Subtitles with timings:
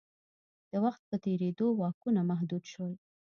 [0.71, 2.93] د وخت په تېرېدو واکونه محدود شول.